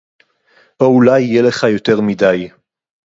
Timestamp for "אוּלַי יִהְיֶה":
0.95-1.41